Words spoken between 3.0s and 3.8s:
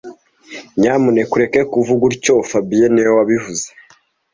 wabivuze